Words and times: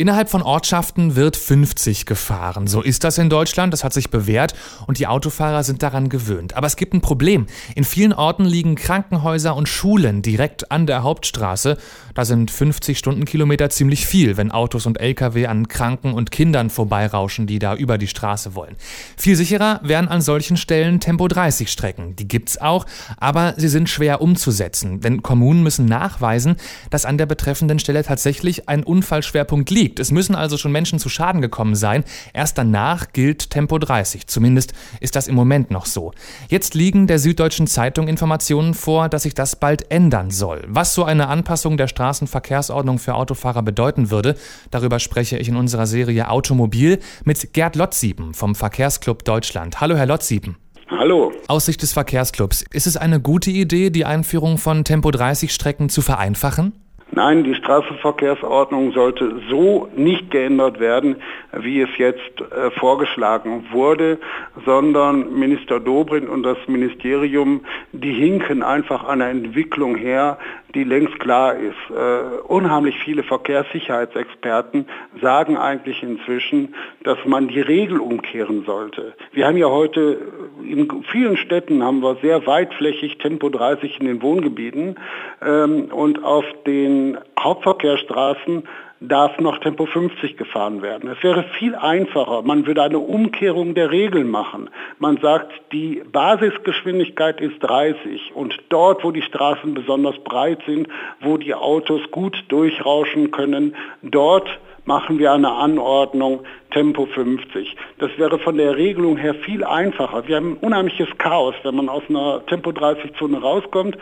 Innerhalb 0.00 0.28
von 0.28 0.42
Ortschaften 0.42 1.16
wird 1.16 1.36
50 1.36 2.06
gefahren. 2.06 2.68
So 2.68 2.82
ist 2.82 3.02
das 3.02 3.18
in 3.18 3.28
Deutschland, 3.28 3.72
das 3.72 3.82
hat 3.82 3.92
sich 3.92 4.10
bewährt 4.10 4.54
und 4.86 5.00
die 5.00 5.08
Autofahrer 5.08 5.64
sind 5.64 5.82
daran 5.82 6.08
gewöhnt. 6.08 6.54
Aber 6.54 6.68
es 6.68 6.76
gibt 6.76 6.94
ein 6.94 7.00
Problem. 7.00 7.48
In 7.74 7.82
vielen 7.82 8.12
Orten 8.12 8.44
liegen 8.44 8.76
Krankenhäuser 8.76 9.56
und 9.56 9.68
Schulen 9.68 10.22
direkt 10.22 10.70
an 10.70 10.86
der 10.86 11.02
Hauptstraße. 11.02 11.78
Da 12.14 12.24
sind 12.24 12.52
50 12.52 12.96
Stundenkilometer 12.96 13.70
ziemlich 13.70 14.06
viel, 14.06 14.36
wenn 14.36 14.52
Autos 14.52 14.86
und 14.86 15.00
Lkw 15.00 15.46
an 15.46 15.66
Kranken 15.66 16.12
und 16.14 16.30
Kindern 16.30 16.70
vorbeirauschen, 16.70 17.48
die 17.48 17.58
da 17.58 17.74
über 17.74 17.98
die 17.98 18.06
Straße 18.06 18.54
wollen. 18.54 18.76
Viel 19.16 19.34
sicherer 19.34 19.80
wären 19.82 20.06
an 20.06 20.20
solchen 20.20 20.56
Stellen 20.56 21.00
Tempo 21.00 21.26
30 21.26 21.68
Strecken. 21.72 22.14
Die 22.14 22.28
gibt's 22.28 22.56
auch, 22.58 22.86
aber 23.16 23.54
sie 23.56 23.68
sind 23.68 23.88
schwer 23.88 24.20
umzusetzen, 24.20 25.00
denn 25.00 25.24
Kommunen 25.24 25.64
müssen 25.64 25.86
nachweisen, 25.86 26.54
dass 26.90 27.04
an 27.04 27.18
der 27.18 27.26
betreffenden 27.26 27.80
Stelle 27.80 28.04
tatsächlich 28.04 28.68
ein 28.68 28.84
Unfallschwerpunkt 28.84 29.70
liegt 29.70 29.87
liegt. 29.88 30.00
Es 30.00 30.10
müssen 30.10 30.34
also 30.34 30.58
schon 30.58 30.72
Menschen 30.72 30.98
zu 30.98 31.08
Schaden 31.08 31.40
gekommen 31.40 31.74
sein. 31.74 32.04
Erst 32.34 32.58
danach 32.58 33.12
gilt 33.12 33.50
Tempo 33.50 33.78
30. 33.78 34.26
Zumindest 34.26 34.74
ist 35.00 35.16
das 35.16 35.28
im 35.28 35.34
Moment 35.34 35.70
noch 35.70 35.86
so. 35.86 36.12
Jetzt 36.48 36.74
liegen 36.74 37.06
der 37.06 37.18
Süddeutschen 37.18 37.66
Zeitung 37.66 38.06
Informationen 38.06 38.74
vor, 38.74 39.08
dass 39.08 39.22
sich 39.22 39.34
das 39.34 39.56
bald 39.56 39.90
ändern 39.90 40.30
soll. 40.30 40.64
Was 40.68 40.94
so 40.94 41.04
eine 41.04 41.28
Anpassung 41.28 41.78
der 41.78 41.88
Straßenverkehrsordnung 41.88 42.98
für 42.98 43.14
Autofahrer 43.14 43.62
bedeuten 43.62 44.10
würde, 44.10 44.36
darüber 44.70 44.98
spreche 44.98 45.38
ich 45.38 45.48
in 45.48 45.56
unserer 45.56 45.86
Serie 45.86 46.30
Automobil 46.30 46.98
mit 47.24 47.54
Gerd 47.54 47.76
Lotziepen 47.76 48.34
vom 48.34 48.54
Verkehrsclub 48.54 49.24
Deutschland. 49.24 49.80
Hallo, 49.80 49.96
Herr 49.96 50.06
Lotziepen. 50.06 50.56
Hallo. 50.90 51.32
Aus 51.48 51.66
Sicht 51.66 51.82
des 51.82 51.92
Verkehrsclubs, 51.92 52.64
ist 52.72 52.86
es 52.86 52.96
eine 52.96 53.20
gute 53.20 53.50
Idee, 53.50 53.90
die 53.90 54.04
Einführung 54.04 54.58
von 54.58 54.84
Tempo 54.84 55.10
30 55.10 55.52
Strecken 55.52 55.88
zu 55.88 56.02
vereinfachen? 56.02 56.72
Nein, 57.10 57.42
die 57.42 57.54
Straßenverkehrsordnung 57.54 58.92
sollte 58.92 59.40
so 59.48 59.88
nicht 59.96 60.30
geändert 60.30 60.78
werden, 60.78 61.16
wie 61.52 61.80
es 61.80 61.88
jetzt 61.96 62.40
äh, 62.40 62.70
vorgeschlagen 62.72 63.66
wurde, 63.72 64.18
sondern 64.66 65.32
Minister 65.38 65.80
Dobrindt 65.80 66.28
und 66.28 66.42
das 66.42 66.58
Ministerium, 66.66 67.62
die 67.92 68.12
hinken 68.12 68.62
einfach 68.62 69.04
einer 69.04 69.28
Entwicklung 69.28 69.96
her, 69.96 70.38
die 70.74 70.84
längst 70.84 71.18
klar 71.20 71.54
ist. 71.56 71.74
Äh, 71.90 72.40
unheimlich 72.46 72.96
viele 73.04 73.22
Verkehrssicherheitsexperten 73.22 74.86
sagen 75.20 75.56
eigentlich 75.56 76.02
inzwischen, 76.02 76.74
dass 77.04 77.18
man 77.24 77.48
die 77.48 77.60
Regel 77.60 78.00
umkehren 78.00 78.64
sollte. 78.64 79.14
Wir 79.32 79.46
haben 79.46 79.56
ja 79.56 79.68
heute 79.68 80.18
in 80.62 80.88
vielen 81.10 81.36
Städten 81.36 81.82
haben 81.82 82.00
wir 82.00 82.16
sehr 82.22 82.46
weitflächig 82.46 83.18
Tempo 83.18 83.48
30 83.48 84.00
in 84.00 84.06
den 84.06 84.22
Wohngebieten 84.22 84.96
ähm, 85.42 85.86
und 85.86 86.22
auf 86.22 86.44
den 86.66 87.18
Hauptverkehrsstraßen 87.44 88.64
darf 89.00 89.38
noch 89.38 89.58
Tempo 89.58 89.86
50 89.86 90.36
gefahren 90.36 90.82
werden. 90.82 91.08
Es 91.08 91.22
wäre 91.22 91.44
viel 91.58 91.74
einfacher. 91.76 92.42
Man 92.42 92.66
würde 92.66 92.82
eine 92.82 92.98
Umkehrung 92.98 93.74
der 93.74 93.90
Regeln 93.90 94.28
machen. 94.28 94.70
Man 94.98 95.18
sagt, 95.18 95.52
die 95.72 96.02
Basisgeschwindigkeit 96.10 97.40
ist 97.40 97.60
30 97.60 98.34
und 98.34 98.58
dort, 98.70 99.04
wo 99.04 99.12
die 99.12 99.22
Straßen 99.22 99.74
besonders 99.74 100.18
breit 100.24 100.60
sind, 100.66 100.88
wo 101.20 101.36
die 101.36 101.54
Autos 101.54 102.00
gut 102.10 102.44
durchrauschen 102.48 103.30
können, 103.30 103.76
dort 104.02 104.48
machen 104.84 105.18
wir 105.18 105.32
eine 105.32 105.52
Anordnung 105.52 106.40
Tempo 106.70 107.06
50. 107.06 107.76
Das 107.98 108.10
wäre 108.18 108.38
von 108.38 108.58
der 108.58 108.76
Regelung 108.76 109.16
her 109.16 109.34
viel 109.34 109.64
einfacher. 109.64 110.26
Wir 110.26 110.36
haben 110.36 110.52
ein 110.52 110.56
unheimliches 110.58 111.08
Chaos. 111.16 111.54
Wenn 111.62 111.76
man 111.76 111.88
aus 111.88 112.02
einer 112.08 112.44
Tempo 112.46 112.72
30 112.72 113.14
Zone 113.14 113.40
rauskommt, 113.40 113.96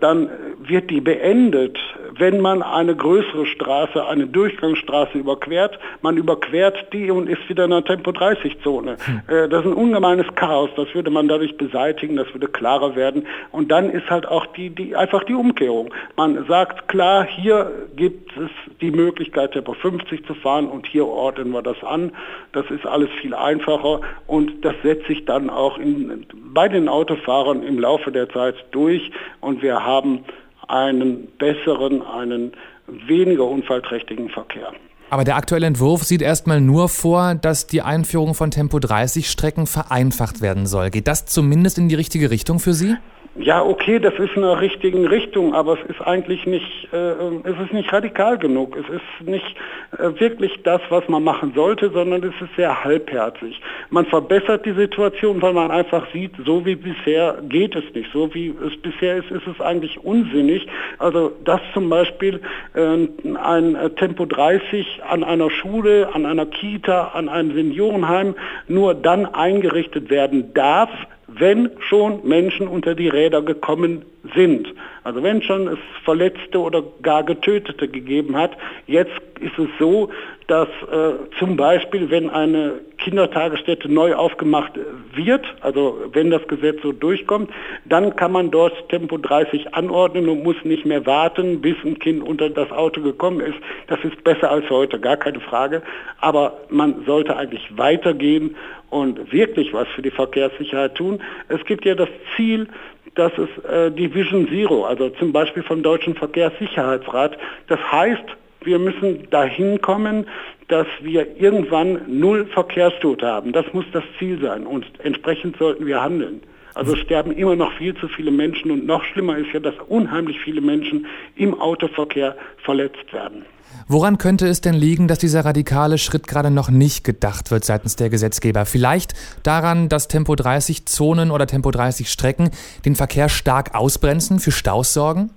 dann 0.00 0.28
wird 0.58 0.90
die 0.90 1.00
beendet, 1.00 1.78
wenn 2.16 2.40
man 2.40 2.62
eine 2.62 2.94
größere 2.94 3.46
Straße, 3.46 4.06
eine 4.06 4.26
Durchgangsstraße 4.26 5.18
überquert. 5.18 5.78
Man 6.02 6.16
überquert 6.18 6.92
die 6.92 7.10
und 7.10 7.28
ist 7.28 7.48
wieder 7.48 7.64
in 7.64 7.72
einer 7.72 7.84
Tempo 7.84 8.12
30 8.12 8.60
Zone. 8.62 8.96
Hm. 9.04 9.22
Äh, 9.26 9.48
das 9.48 9.64
ist 9.64 9.70
ein 9.70 9.72
ungemeines 9.72 10.26
Chaos. 10.34 10.70
Das 10.76 10.94
würde 10.94 11.10
man 11.10 11.26
dadurch 11.28 11.56
beseitigen, 11.56 12.16
das 12.16 12.32
würde 12.34 12.48
klarer 12.48 12.96
werden. 12.96 13.26
Und 13.50 13.70
dann 13.70 13.88
ist 13.88 14.10
halt 14.10 14.28
auch 14.28 14.46
die, 14.46 14.70
die, 14.70 14.94
einfach 14.94 15.24
die 15.24 15.34
Umkehrung. 15.34 15.92
Man 16.16 16.44
sagt 16.46 16.88
klar, 16.88 17.24
hier 17.24 17.70
gibt 17.96 18.36
es 18.36 18.50
die 18.82 18.90
Möglichkeit, 18.90 19.52
Tempo 19.52 19.72
50 19.72 20.26
zu 20.26 20.34
fahren 20.34 20.68
und 20.68 20.86
hier 20.86 21.06
ordnen 21.06 21.50
wir 21.50 21.62
das 21.62 21.82
an 21.82 21.93
an. 21.94 22.12
Das 22.52 22.66
ist 22.70 22.86
alles 22.86 23.08
viel 23.20 23.34
einfacher 23.34 24.00
und 24.26 24.64
das 24.64 24.74
setzt 24.82 25.06
sich 25.06 25.24
dann 25.24 25.48
auch 25.50 25.78
in, 25.78 26.26
bei 26.52 26.68
den 26.68 26.88
Autofahrern 26.88 27.62
im 27.62 27.78
Laufe 27.78 28.12
der 28.12 28.28
Zeit 28.28 28.56
durch 28.72 29.10
und 29.40 29.62
wir 29.62 29.84
haben 29.84 30.24
einen 30.68 31.28
besseren, 31.38 32.02
einen 32.02 32.52
weniger 32.86 33.44
unfallträchtigen 33.44 34.28
Verkehr. 34.28 34.72
Aber 35.10 35.24
der 35.24 35.36
aktuelle 35.36 35.66
Entwurf 35.66 36.02
sieht 36.02 36.22
erstmal 36.22 36.60
nur 36.60 36.88
vor, 36.88 37.34
dass 37.34 37.66
die 37.66 37.82
Einführung 37.82 38.34
von 38.34 38.50
Tempo 38.50 38.78
30 38.78 39.30
Strecken 39.30 39.66
vereinfacht 39.66 40.40
werden 40.40 40.66
soll. 40.66 40.90
Geht 40.90 41.06
das 41.06 41.26
zumindest 41.26 41.78
in 41.78 41.88
die 41.88 41.94
richtige 41.94 42.30
Richtung 42.30 42.58
für 42.58 42.72
Sie? 42.72 42.96
Ja, 43.36 43.64
okay, 43.64 43.98
das 43.98 44.14
ist 44.14 44.36
in 44.36 44.42
der 44.42 44.60
richtigen 44.60 45.08
Richtung, 45.08 45.54
aber 45.54 45.72
es 45.72 45.90
ist 45.90 46.00
eigentlich 46.00 46.46
nicht, 46.46 46.88
äh, 46.92 47.14
es 47.42 47.58
ist 47.64 47.72
nicht 47.72 47.92
radikal 47.92 48.38
genug. 48.38 48.76
Es 48.76 48.88
ist 48.88 49.28
nicht 49.28 49.56
äh, 49.98 50.20
wirklich 50.20 50.62
das, 50.62 50.80
was 50.88 51.08
man 51.08 51.24
machen 51.24 51.52
sollte, 51.52 51.90
sondern 51.90 52.22
es 52.22 52.34
ist 52.40 52.54
sehr 52.54 52.84
halbherzig. 52.84 53.60
Man 53.90 54.06
verbessert 54.06 54.64
die 54.64 54.72
Situation, 54.72 55.42
weil 55.42 55.52
man 55.52 55.72
einfach 55.72 56.06
sieht, 56.12 56.30
so 56.46 56.64
wie 56.64 56.76
bisher 56.76 57.38
geht 57.48 57.74
es 57.74 57.82
nicht. 57.92 58.08
So 58.12 58.32
wie 58.34 58.54
es 58.64 58.80
bisher 58.80 59.16
ist, 59.16 59.32
ist 59.32 59.48
es 59.48 59.60
eigentlich 59.60 59.98
unsinnig. 60.04 60.68
Also 60.98 61.32
dass 61.44 61.60
zum 61.72 61.90
Beispiel 61.90 62.40
äh, 62.74 63.08
ein 63.36 63.76
Tempo 63.96 64.26
30 64.26 65.02
an 65.08 65.24
einer 65.24 65.50
Schule, 65.50 66.14
an 66.14 66.24
einer 66.24 66.46
Kita, 66.46 67.08
an 67.14 67.28
einem 67.28 67.52
Seniorenheim 67.52 68.36
nur 68.68 68.94
dann 68.94 69.26
eingerichtet 69.26 70.08
werden 70.08 70.54
darf, 70.54 70.90
wenn 71.38 71.70
schon 71.80 72.26
Menschen 72.26 72.68
unter 72.68 72.94
die 72.94 73.08
Räder 73.08 73.42
gekommen 73.42 74.04
sind. 74.34 74.68
Also 75.04 75.22
wenn 75.22 75.42
schon 75.42 75.68
es 75.68 75.78
Verletzte 76.04 76.58
oder 76.58 76.82
gar 77.02 77.22
Getötete 77.22 77.88
gegeben 77.88 78.36
hat, 78.36 78.52
jetzt 78.86 79.12
ist 79.38 79.58
es 79.58 79.68
so, 79.78 80.10
dass 80.46 80.68
äh, 80.68 81.38
zum 81.38 81.56
Beispiel, 81.56 82.10
wenn 82.10 82.30
eine 82.30 82.80
Kindertagesstätte 82.98 83.92
neu 83.92 84.14
aufgemacht 84.14 84.72
wird, 85.14 85.44
also 85.60 85.98
wenn 86.12 86.30
das 86.30 86.46
Gesetz 86.48 86.80
so 86.82 86.92
durchkommt, 86.92 87.50
dann 87.84 88.16
kann 88.16 88.32
man 88.32 88.50
dort 88.50 88.88
Tempo 88.88 89.18
30 89.18 89.74
anordnen 89.74 90.28
und 90.28 90.42
muss 90.42 90.56
nicht 90.64 90.86
mehr 90.86 91.04
warten, 91.04 91.60
bis 91.60 91.76
ein 91.84 91.98
Kind 91.98 92.22
unter 92.22 92.48
das 92.48 92.70
Auto 92.72 93.02
gekommen 93.02 93.40
ist. 93.40 93.58
Das 93.88 94.02
ist 94.04 94.24
besser 94.24 94.50
als 94.50 94.68
heute, 94.70 94.98
gar 94.98 95.18
keine 95.18 95.40
Frage. 95.40 95.82
Aber 96.20 96.58
man 96.70 97.04
sollte 97.04 97.36
eigentlich 97.36 97.76
weitergehen 97.76 98.56
und 98.88 99.32
wirklich 99.32 99.72
was 99.74 99.88
für 99.88 100.02
die 100.02 100.10
Verkehrssicherheit 100.10 100.94
tun. 100.94 101.20
Es 101.48 101.64
gibt 101.64 101.84
ja 101.84 101.94
das 101.94 102.08
Ziel, 102.36 102.68
dass 103.14 103.32
es 103.38 103.64
äh, 103.64 103.90
die 103.90 104.12
Vision 104.12 104.48
Zero, 104.48 104.84
also 104.84 105.10
zum 105.10 105.32
Beispiel 105.32 105.62
vom 105.62 105.82
Deutschen 105.82 106.14
Verkehrssicherheitsrat, 106.14 107.38
das 107.68 107.80
heißt, 107.90 108.24
wir 108.62 108.78
müssen 108.78 109.28
dahin 109.30 109.80
kommen, 109.80 110.26
dass 110.68 110.86
wir 111.02 111.38
irgendwann 111.38 112.00
null 112.06 112.46
Verkehrstote 112.46 113.26
haben. 113.26 113.52
Das 113.52 113.66
muss 113.72 113.84
das 113.92 114.04
Ziel 114.18 114.40
sein 114.40 114.66
und 114.66 114.86
entsprechend 115.00 115.56
sollten 115.58 115.86
wir 115.86 116.02
handeln. 116.02 116.40
Also 116.74 116.96
sterben 116.96 117.32
immer 117.32 117.54
noch 117.54 117.72
viel 117.74 117.94
zu 117.94 118.08
viele 118.08 118.30
Menschen 118.30 118.70
und 118.70 118.84
noch 118.84 119.04
schlimmer 119.04 119.38
ist 119.38 119.52
ja, 119.52 119.60
dass 119.60 119.74
unheimlich 119.88 120.40
viele 120.40 120.60
Menschen 120.60 121.06
im 121.36 121.58
Autoverkehr 121.60 122.36
verletzt 122.64 123.12
werden. 123.12 123.44
Woran 123.86 124.18
könnte 124.18 124.46
es 124.46 124.60
denn 124.60 124.74
liegen, 124.74 125.08
dass 125.08 125.18
dieser 125.18 125.44
radikale 125.44 125.98
Schritt 125.98 126.26
gerade 126.26 126.50
noch 126.50 126.70
nicht 126.70 127.04
gedacht 127.04 127.50
wird 127.50 127.64
seitens 127.64 127.96
der 127.96 128.08
Gesetzgeber? 128.08 128.66
Vielleicht 128.66 129.14
daran, 129.42 129.88
dass 129.88 130.08
Tempo 130.08 130.34
30 130.34 130.86
Zonen 130.86 131.30
oder 131.30 131.46
Tempo 131.46 131.70
30 131.70 132.08
Strecken 132.10 132.50
den 132.84 132.96
Verkehr 132.96 133.28
stark 133.28 133.74
ausbremsen, 133.74 134.38
für 134.38 134.52
Staus 134.52 134.94
sorgen? 134.94 135.30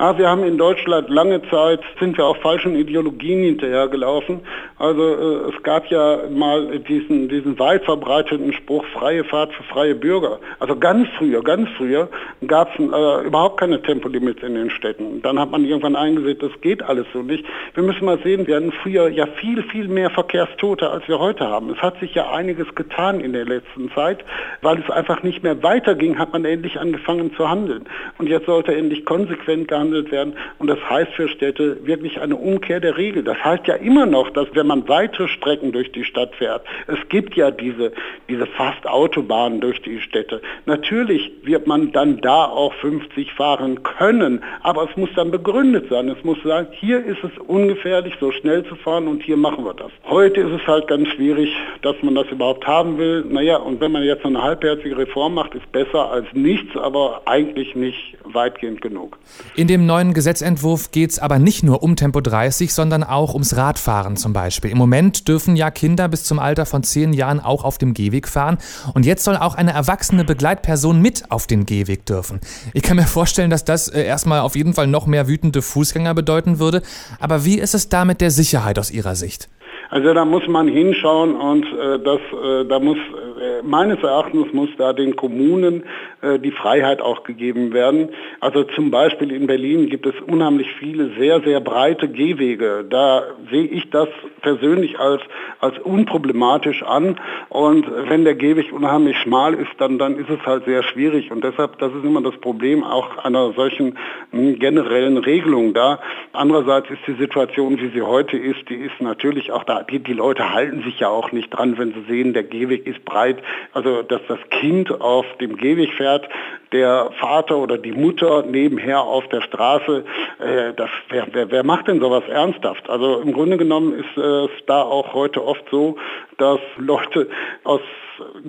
Ah, 0.00 0.16
wir 0.16 0.28
haben 0.28 0.44
in 0.44 0.58
Deutschland 0.58 1.08
lange 1.08 1.42
Zeit, 1.50 1.80
sind 1.98 2.16
wir 2.16 2.24
auch 2.24 2.36
falschen 2.36 2.76
Ideologien 2.76 3.42
hinterhergelaufen. 3.42 4.42
Also 4.78 5.02
äh, 5.02 5.50
es 5.50 5.60
gab 5.64 5.86
ja 5.90 6.20
mal 6.30 6.78
diesen, 6.78 7.28
diesen 7.28 7.58
weit 7.58 7.84
verbreiteten 7.84 8.52
Spruch, 8.52 8.84
freie 8.92 9.24
Fahrt 9.24 9.52
für 9.54 9.64
freie 9.64 9.96
Bürger. 9.96 10.38
Also 10.60 10.76
ganz 10.76 11.08
früher, 11.18 11.42
ganz 11.42 11.68
früher 11.76 12.08
gab 12.46 12.72
es 12.74 12.78
äh, 12.78 13.26
überhaupt 13.26 13.58
keine 13.58 13.82
Tempolimits 13.82 14.40
in 14.44 14.54
den 14.54 14.70
Städten. 14.70 15.20
Dann 15.22 15.36
hat 15.36 15.50
man 15.50 15.64
irgendwann 15.64 15.96
eingesehen, 15.96 16.38
das 16.38 16.52
geht 16.60 16.80
alles 16.80 17.06
so 17.12 17.22
nicht. 17.22 17.44
Wir 17.74 17.82
müssen 17.82 18.04
mal 18.04 18.20
sehen, 18.22 18.46
wir 18.46 18.54
hatten 18.54 18.70
früher 18.70 19.08
ja 19.08 19.26
viel, 19.26 19.64
viel 19.64 19.88
mehr 19.88 20.10
Verkehrstote, 20.10 20.88
als 20.88 21.08
wir 21.08 21.18
heute 21.18 21.48
haben. 21.48 21.70
Es 21.70 21.82
hat 21.82 21.98
sich 21.98 22.14
ja 22.14 22.30
einiges 22.30 22.72
getan 22.76 23.18
in 23.18 23.32
der 23.32 23.46
letzten 23.46 23.90
Zeit. 23.96 24.24
Weil 24.62 24.78
es 24.78 24.88
einfach 24.90 25.24
nicht 25.24 25.42
mehr 25.42 25.60
weiterging, 25.64 26.20
hat 26.20 26.32
man 26.32 26.44
endlich 26.44 26.78
angefangen 26.78 27.34
zu 27.34 27.50
handeln. 27.50 27.84
Und 28.18 28.28
jetzt 28.28 28.46
sollte 28.46 28.72
endlich 28.72 29.04
konsequent 29.04 29.66
gehandelt 29.66 29.87
behandelt 29.88 30.12
werden. 30.12 30.34
Und 30.58 30.68
das 30.68 30.78
heißt 30.88 31.12
für 31.12 31.28
Städte 31.28 31.86
wirklich 31.86 32.20
eine 32.20 32.36
Umkehr 32.36 32.80
der 32.80 32.96
Regel. 32.96 33.22
Das 33.22 33.42
heißt 33.42 33.66
ja 33.66 33.74
immer 33.74 34.06
noch, 34.06 34.30
dass 34.30 34.48
wenn 34.52 34.66
man 34.66 34.88
weitere 34.88 35.28
Strecken 35.28 35.72
durch 35.72 35.92
die 35.92 36.04
Stadt 36.04 36.34
fährt, 36.34 36.62
es 36.86 36.98
gibt 37.08 37.34
ja 37.36 37.50
diese, 37.50 37.92
diese 38.28 38.46
Fast-Autobahnen 38.46 39.60
durch 39.60 39.80
die 39.82 40.00
Städte. 40.00 40.40
Natürlich 40.66 41.30
wird 41.42 41.66
man 41.66 41.92
dann 41.92 42.20
da 42.20 42.44
auch 42.44 42.72
50 42.74 43.32
fahren 43.32 43.82
können, 43.82 44.42
aber 44.62 44.88
es 44.88 44.96
muss 44.96 45.10
dann 45.14 45.30
begründet 45.30 45.88
sein. 45.90 46.08
Es 46.08 46.22
muss 46.24 46.38
sagen, 46.42 46.68
hier 46.72 47.04
ist 47.04 47.22
es 47.22 47.30
ungefährlich, 47.46 48.14
so 48.20 48.32
schnell 48.32 48.64
zu 48.64 48.76
fahren 48.76 49.08
und 49.08 49.22
hier 49.22 49.36
machen 49.36 49.64
wir 49.64 49.74
das. 49.74 49.90
Heute 50.04 50.40
ist 50.40 50.60
es 50.60 50.66
halt 50.66 50.88
ganz 50.88 51.08
schwierig, 51.08 51.50
dass 51.82 51.96
man 52.02 52.14
das 52.14 52.26
überhaupt 52.30 52.66
haben 52.66 52.98
will. 52.98 53.24
Naja, 53.28 53.56
und 53.56 53.80
wenn 53.80 53.92
man 53.92 54.02
jetzt 54.02 54.24
eine 54.24 54.42
halbherzige 54.42 54.96
Reform 54.96 55.34
macht, 55.34 55.54
ist 55.54 55.70
besser 55.72 56.10
als 56.10 56.26
nichts, 56.32 56.76
aber 56.76 57.22
eigentlich 57.26 57.74
nicht 57.74 58.18
weitgehend 58.24 58.80
genug. 58.80 59.18
In 59.56 59.68
dem 59.68 59.77
neuen 59.86 60.14
Gesetzentwurf 60.14 60.90
geht 60.90 61.10
es 61.10 61.18
aber 61.18 61.38
nicht 61.38 61.62
nur 61.62 61.82
um 61.82 61.96
Tempo 61.96 62.20
30, 62.20 62.72
sondern 62.72 63.04
auch 63.04 63.34
ums 63.34 63.56
Radfahren 63.56 64.16
zum 64.16 64.32
Beispiel. 64.32 64.70
Im 64.70 64.78
Moment 64.78 65.28
dürfen 65.28 65.56
ja 65.56 65.70
Kinder 65.70 66.08
bis 66.08 66.24
zum 66.24 66.38
Alter 66.38 66.66
von 66.66 66.82
zehn 66.82 67.12
Jahren 67.12 67.40
auch 67.40 67.64
auf 67.64 67.78
dem 67.78 67.94
Gehweg 67.94 68.28
fahren. 68.28 68.58
Und 68.94 69.06
jetzt 69.06 69.24
soll 69.24 69.36
auch 69.36 69.54
eine 69.54 69.72
erwachsene 69.72 70.24
Begleitperson 70.24 71.00
mit 71.00 71.30
auf 71.30 71.46
den 71.46 71.66
Gehweg 71.66 72.06
dürfen. 72.06 72.40
Ich 72.72 72.82
kann 72.82 72.96
mir 72.96 73.06
vorstellen, 73.06 73.50
dass 73.50 73.64
das 73.64 73.88
äh, 73.88 74.02
erstmal 74.02 74.40
auf 74.40 74.56
jeden 74.56 74.74
Fall 74.74 74.86
noch 74.86 75.06
mehr 75.06 75.28
wütende 75.28 75.62
Fußgänger 75.62 76.14
bedeuten 76.14 76.58
würde. 76.58 76.82
Aber 77.20 77.44
wie 77.44 77.58
ist 77.58 77.74
es 77.74 77.88
da 77.88 78.04
mit 78.04 78.20
der 78.20 78.30
Sicherheit 78.30 78.78
aus 78.78 78.90
Ihrer 78.90 79.16
Sicht? 79.16 79.48
Also 79.90 80.12
da 80.12 80.24
muss 80.24 80.46
man 80.46 80.68
hinschauen 80.68 81.34
und 81.34 81.64
äh, 81.64 81.98
das, 81.98 82.20
äh, 82.32 82.64
da 82.66 82.78
muss 82.78 82.98
äh, 82.98 83.62
meines 83.62 84.02
Erachtens 84.02 84.52
muss 84.52 84.68
da 84.76 84.92
den 84.92 85.16
Kommunen 85.16 85.84
äh, 86.20 86.38
die 86.38 86.50
Freiheit 86.50 87.00
auch 87.00 87.22
gegeben 87.22 87.72
werden. 87.72 88.10
Also 88.40 88.64
zum 88.64 88.90
Beispiel 88.90 89.32
in 89.32 89.46
Berlin 89.46 89.88
gibt 89.88 90.04
es 90.04 90.14
unheimlich 90.26 90.68
viele 90.78 91.10
sehr, 91.18 91.40
sehr 91.40 91.60
breite 91.60 92.08
Gehwege. 92.08 92.84
Da 92.88 93.22
sehe 93.50 93.64
ich 93.64 93.88
das 93.90 94.08
persönlich 94.42 94.98
als, 94.98 95.22
als 95.60 95.78
unproblematisch 95.78 96.82
an. 96.82 97.18
Und 97.48 97.86
wenn 98.08 98.24
der 98.24 98.34
Gehweg 98.34 98.72
unheimlich 98.72 99.16
schmal 99.18 99.54
ist, 99.54 99.70
dann, 99.78 99.98
dann 99.98 100.18
ist 100.18 100.28
es 100.28 100.44
halt 100.44 100.64
sehr 100.64 100.82
schwierig. 100.82 101.30
Und 101.30 101.44
deshalb, 101.44 101.78
das 101.78 101.92
ist 101.92 102.04
immer 102.04 102.20
das 102.20 102.36
Problem 102.36 102.84
auch 102.84 103.16
einer 103.24 103.52
solchen 103.52 103.96
hm, 104.32 104.58
generellen 104.58 105.16
Regelung 105.16 105.72
da. 105.72 106.00
Andererseits 106.32 106.90
ist 106.90 107.00
die 107.06 107.14
Situation, 107.14 107.78
wie 107.78 107.90
sie 107.90 108.02
heute 108.02 108.36
ist, 108.36 108.68
die 108.68 108.76
ist 108.76 109.00
natürlich 109.00 109.52
auch 109.52 109.64
da, 109.64 109.82
die, 109.82 110.00
die 110.00 110.12
Leute 110.12 110.52
halten 110.52 110.82
sich 110.82 111.00
ja 111.00 111.08
auch 111.08 111.32
nicht 111.32 111.50
dran, 111.50 111.78
wenn 111.78 111.94
sie 111.94 112.04
sehen, 112.08 112.32
der 112.32 112.44
Gehweg 112.44 112.86
ist 112.86 113.04
breit. 113.04 113.38
Also, 113.72 114.02
dass 114.02 114.20
das 114.28 114.38
Kind 114.50 114.90
auf 115.00 115.24
dem 115.40 115.56
Gehweg 115.56 115.92
fährt, 115.94 116.08
fährt, 116.08 116.28
der 116.72 117.10
Vater 117.20 117.58
oder 117.58 117.78
die 117.78 117.92
Mutter 117.92 118.42
nebenher 118.42 119.00
auf 119.00 119.26
der 119.28 119.40
Straße, 119.40 120.04
äh, 120.38 120.74
das, 120.74 120.90
wer, 121.08 121.26
wer, 121.32 121.50
wer 121.50 121.64
macht 121.64 121.88
denn 121.88 122.00
sowas 122.00 122.24
ernsthaft? 122.28 122.88
Also 122.88 123.20
im 123.20 123.32
Grunde 123.32 123.56
genommen 123.56 123.92
ist 123.94 124.16
es 124.16 124.50
da 124.66 124.82
auch 124.82 125.14
heute 125.14 125.44
oft 125.44 125.64
so, 125.70 125.96
dass 126.36 126.60
Leute 126.76 127.28
aus 127.64 127.80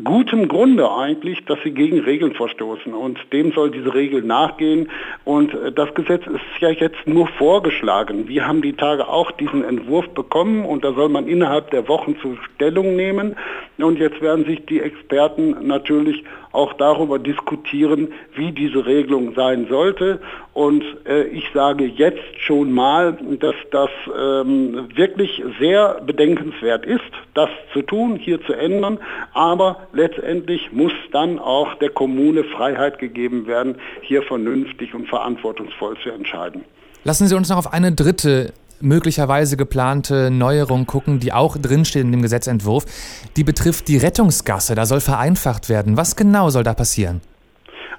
gutem 0.04 0.48
Grunde 0.48 0.92
eigentlich, 0.92 1.46
dass 1.46 1.60
sie 1.64 1.72
gegen 1.72 2.00
Regeln 2.00 2.34
verstoßen. 2.34 2.94
Und 2.94 3.20
dem 3.34 3.52
soll 3.52 3.72
diese 3.72 3.94
Regel 3.94 4.22
nachgehen. 4.22 4.90
Und 5.26 5.54
äh, 5.54 5.72
das 5.72 5.94
Gesetz 5.94 6.26
ist 6.28 6.42
ja 6.60 6.70
jetzt 6.70 7.06
nur 7.06 7.28
vorgeschlagen. 7.28 8.28
Wir 8.28 8.48
haben 8.48 8.62
die 8.62 8.74
Tage 8.74 9.08
auch 9.08 9.32
diesen 9.32 9.64
Entwurf 9.64 10.08
bekommen 10.10 10.66
und 10.66 10.84
da 10.84 10.94
soll 10.94 11.10
man 11.10 11.28
innerhalb 11.28 11.72
der 11.72 11.88
Wochen 11.88 12.18
zu 12.22 12.38
Stellung 12.56 12.96
nehmen. 12.96 13.36
Und 13.78 14.00
jetzt 14.00 14.22
werden 14.22 14.46
sich 14.46 14.66
die 14.66 14.82
Experten 14.82 15.68
natürlich 15.68 16.24
auch 16.52 16.74
darüber 16.74 17.20
diskutieren, 17.20 18.14
wie 18.36 18.52
diese 18.52 18.86
Regelung 18.86 19.34
sein 19.36 19.68
sollte. 19.70 20.20
Und 20.54 20.84
äh, 21.06 21.24
ich 21.24 21.46
sage 21.54 21.86
jetzt 21.86 22.40
schon 22.40 22.72
mal, 22.72 23.18
dass 23.40 23.56
das 23.72 23.90
ähm, 24.18 24.90
wirklich 24.96 25.44
sehr 25.60 26.02
bedenkenswert 26.06 26.86
ist, 26.86 27.02
das 27.34 27.50
zu 27.74 27.82
tun, 27.82 28.18
hier 28.18 28.42
zu 28.42 28.54
ändern. 28.54 29.00
Aber 29.34 29.88
letztendlich 29.94 30.72
muss 30.72 30.94
dann 31.12 31.40
auch 31.40 31.76
der 31.76 31.90
Kommune 31.90 32.44
Freiheit 32.44 33.00
gegeben 33.00 33.48
werden, 33.48 33.76
hier 34.02 34.24
vernünftig 34.24 34.94
und 34.94 35.08
verantwortungsvoll 35.08 35.98
zu 36.04 36.10
entscheiden. 36.10 36.64
Lassen 37.04 37.28
Sie 37.28 37.36
uns 37.36 37.50
noch 37.50 37.58
auf 37.58 37.72
eine 37.72 37.94
dritte 37.94 38.54
möglicherweise 38.82 39.58
geplante 39.58 40.32
Neuerung 40.32 40.86
gucken, 40.86 41.20
die 41.20 41.34
auch 41.34 41.58
drinsteht 41.58 42.04
in 42.04 42.12
dem 42.12 42.22
Gesetzentwurf. 42.22 42.86
Die 43.38 43.44
betrifft 43.44 43.88
die 43.88 43.98
Rettungsgasse. 43.98 44.76
Da 44.76 44.86
soll 44.86 45.00
vereinfacht 45.00 45.70
werden. 45.70 45.98
Was 45.98 46.16
genau 46.16 46.50
soll 46.50 46.64
da 46.64 46.74
passieren? 46.74 47.22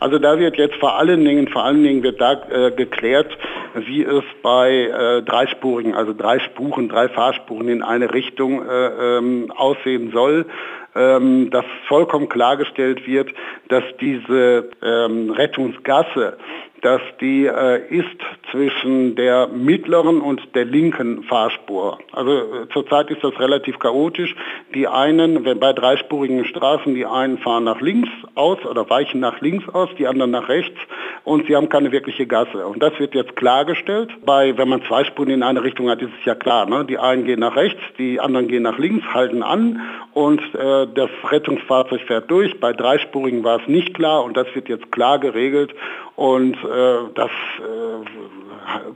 Also 0.01 0.19
da 0.19 0.39
wird 0.39 0.57
jetzt 0.57 0.77
vor 0.77 0.99
allen 0.99 1.25
Dingen, 1.25 1.49
vor 1.49 1.63
allen 1.63 1.83
Dingen 1.83 2.03
wird 2.03 2.21
da 2.21 2.33
äh, 2.51 2.71
geklärt, 2.71 3.37
wie 3.75 4.03
es 4.03 4.25
bei 4.43 4.71
äh, 4.71 5.23
dreispurigen, 5.23 5.95
also 5.95 6.15
drei 6.15 6.39
Spuren, 6.39 6.89
drei 6.89 7.09
Fahrspuren 7.09 7.69
in 7.69 7.83
eine 7.83 8.13
Richtung 8.13 8.67
äh, 8.67 9.19
ähm, 9.19 9.53
aussehen 9.55 10.11
soll. 10.13 10.47
Ähm, 10.93 11.51
dass 11.51 11.65
vollkommen 11.87 12.29
klargestellt 12.29 13.07
wird, 13.07 13.29
dass 13.69 13.85
diese 14.01 14.71
ähm, 14.83 15.31
Rettungsgasse 15.31 16.37
dass 16.83 17.01
die 17.21 17.47
äh, 17.47 17.83
ist 17.89 18.21
zwischen 18.51 19.15
der 19.17 19.49
mittleren 19.49 20.21
und 20.21 20.55
der 20.55 20.65
linken 20.65 21.23
Fahrspur. 21.25 21.99
Also 22.13 22.33
äh, 22.33 22.69
zurzeit 22.73 23.11
ist 23.11 23.23
das 23.23 23.39
relativ 23.39 23.79
chaotisch. 23.79 24.35
Die 24.75 24.89
einen, 24.89 25.45
wenn 25.45 25.59
bei 25.59 25.73
dreispurigen 25.73 26.45
Straßen, 26.45 26.95
die 26.95 27.07
einen 27.07 27.39
fahren 27.39 27.65
nach 27.65 27.81
links 27.81 28.11
aus 28.35 28.59
oder 28.65 28.89
weichen 28.89 29.21
nach 29.21 29.41
links 29.41 29.69
aus, 29.69 29.89
die 29.99 30.07
anderen 30.07 30.31
nach 30.31 30.49
rechts 30.49 30.79
und 31.25 31.47
sie 31.47 31.57
haben 31.57 31.69
keine 31.69 31.93
wirkliche 31.93 32.27
Gasse. 32.27 32.67
Und 32.67 32.83
das 32.83 32.99
wird 32.99 33.15
jetzt 33.15 33.37
klargestellt. 33.37 34.11
Bei, 34.25 34.57
wenn 34.57 34.69
man 34.69 34.83
zwei 34.83 35.05
Spuren 35.05 35.31
in 35.31 35.43
eine 35.43 35.63
Richtung 35.63 35.89
hat, 35.91 36.01
ist 36.03 36.13
es 36.19 36.25
ja 36.25 36.35
klar. 36.35 36.67
Ne? 36.67 36.85
Die 36.85 36.99
einen 36.99 37.25
gehen 37.25 37.41
nach 37.41 37.57
rechts, 37.57 37.81
die 37.99 38.21
anderen 38.21 38.49
gehen 38.49 38.63
nach 38.63 38.79
links, 38.79 39.07
halten 39.13 39.43
an 39.43 39.81
und 40.13 40.41
äh, 40.55 40.87
das 40.95 41.11
Rettungsfahrzeug 41.31 42.03
fährt 42.03 42.31
durch. 42.31 42.59
Bei 42.61 42.73
dreispurigen 42.73 43.45
war 43.45 43.61
es 43.61 43.69
nicht 43.69 43.95
klar 43.95 44.25
und 44.25 44.37
das 44.37 44.47
wird 44.55 44.69
jetzt 44.69 44.91
klar 44.93 45.19
geregelt 45.19 45.75
und 46.17 46.55
äh, 46.55 46.99
das 47.15 47.31
äh, 47.59 48.40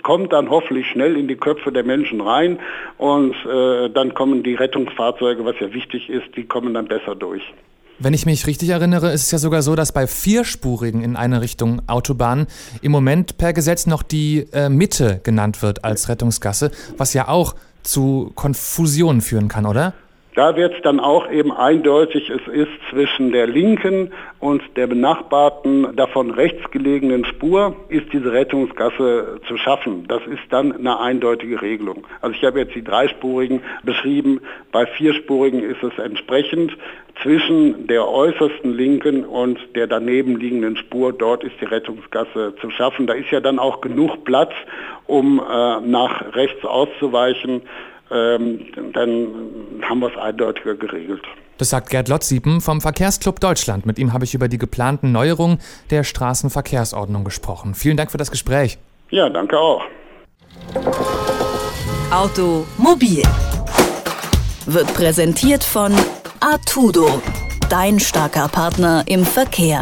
kommt 0.03 0.33
dann 0.33 0.51
hoffentlich 0.51 0.87
schnell 0.87 1.17
in 1.17 1.29
die 1.29 1.37
Köpfe 1.37 1.73
der 1.73 1.85
Menschen 1.85 2.21
rein 2.21 2.59
und 2.99 3.35
äh, 3.47 3.91
dann 3.91 4.15
kommen 4.15 4.43
die 4.43 4.55
Rettungsfahrzeuge, 4.55 5.45
was 5.45 5.57
ja 5.61 5.73
wichtig 5.73 6.09
ist, 6.09 6.37
die 6.37 6.45
kommen 6.45 6.75
dann 6.75 6.87
besser 6.87 7.15
durch. 7.15 7.43
Wenn 7.99 8.13
ich 8.13 8.27
mich 8.27 8.47
richtig 8.47 8.71
erinnere, 8.71 9.13
ist 9.13 9.23
es 9.23 9.31
ja 9.31 9.39
sogar 9.39 9.63
so, 9.63 9.77
dass 9.77 9.93
bei 9.93 10.09
vierspurigen 10.09 11.03
in 11.03 11.15
eine 11.15 11.41
Richtung 11.41 11.83
Autobahnen 11.87 12.49
im 12.83 12.91
Moment 12.91 13.39
per 13.39 13.53
Gesetz 13.53 13.87
noch 13.87 14.03
die 14.03 14.47
äh, 14.53 14.69
Mitte 14.69 15.21
genannt 15.23 15.63
wird 15.63 15.85
als 15.85 16.09
Rettungsgasse, 16.09 16.73
was 16.97 17.15
ja 17.15 17.29
auch 17.29 17.55
zu 17.85 18.33
Konfusionen 18.35 19.21
führen 19.21 19.49
kann, 19.49 19.65
oder? 19.65 19.95
Da 20.35 20.57
wird 20.57 20.75
es 20.75 20.83
dann 20.83 20.99
auch 20.99 21.31
eben 21.31 21.53
eindeutig, 21.53 22.29
es 22.29 22.47
ist 22.53 22.71
zwischen 22.91 23.31
der 23.31 23.47
linken 23.47 24.13
und 24.41 24.63
der 24.77 24.89
benachbarten, 24.89 25.95
davon 25.95 26.33
rechts 26.33 26.71
gelegenen 26.73 27.25
Spur, 27.25 27.77
ist 27.89 28.13
diese 28.13 28.33
Rettungsgasse 28.33 29.41
zu 29.47 29.57
schaffen. 29.57 30.09
Das 30.09 30.23
ist 30.27 30.43
dann 30.51 30.73
eine 30.73 30.99
eindeutige 30.99 31.63
Regelung. 31.63 32.05
Also 32.21 32.35
ich 32.37 32.45
habe 32.45 32.59
jetzt 32.59 32.75
die 32.75 32.83
dreispurigen 32.83 33.63
beschrieben, 33.85 34.41
bei 34.73 34.87
vierspurigen 34.87 35.63
ist 35.63 35.83
es 35.85 35.97
entsprechend. 35.99 36.77
Zwischen 37.23 37.87
der 37.87 38.09
äußersten 38.09 38.75
linken 38.77 39.25
und 39.25 39.61
der 39.77 39.87
daneben 39.87 40.37
liegenden 40.37 40.77
Spur, 40.77 41.13
dort 41.13 41.45
ist 41.45 41.55
die 41.61 41.65
Rettungsgasse 41.65 42.55
zu 42.61 42.71
schaffen. 42.71 43.07
Da 43.07 43.15
ist 43.15 43.31
ja 43.31 43.39
dann 43.39 43.61
auch 43.61 43.81
genug 43.81 44.25
Platz, 44.25 44.53
um 45.07 45.39
äh, 45.39 45.81
nach 45.81 46.35
rechts 46.35 46.65
auszuweichen 46.65 47.63
ähm, 48.11 48.67
dann 48.93 49.29
haben 49.83 50.01
wir 50.01 50.11
es 50.11 50.17
eindeutiger 50.17 50.75
geregelt. 50.75 51.23
Das 51.59 51.71
sagt 51.71 51.91
Gerd 51.91 52.09
Lotziepen 52.09 52.61
vom 52.61 52.81
Verkehrsclub 52.81 53.39
Deutschland. 53.39 53.87
Mit 53.87 53.99
ihm 53.99 54.13
habe 54.13 54.25
ich 54.25 54.35
über 54.35 54.49
die 54.49 54.59
geplanten 54.59 55.13
Neuerungen 55.13 55.59
der 55.91 56.03
Straßenverkehrsordnung 56.03 57.25
gesprochen. 57.25 57.75
Vielen 57.75 57.97
Dank 57.97 58.11
für 58.11 58.19
das 58.19 58.31
Gespräch. 58.31 58.79
Ja, 59.11 59.29
danke 59.29 59.59
auch. 59.59 59.83
Automobil 62.11 63.23
wird 64.67 64.93
präsentiert 64.95 65.63
von 65.63 65.93
Artudo, 66.41 67.23
dein 67.69 68.01
starker 68.01 68.49
Partner 68.49 69.05
im 69.07 69.25
Verkehr. 69.25 69.79